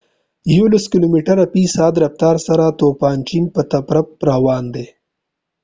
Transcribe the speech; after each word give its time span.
يولس 0.55 0.85
کلوميتره 0.93 1.45
في 1.53 1.61
ساعت 1.75 1.95
رفتار 2.03 2.35
سره 2.47 2.67
توپان 2.79 3.17
چين 3.29 3.43
په 3.53 3.61
طرف 3.71 4.07
روان 4.29 4.63
دي 4.75 4.85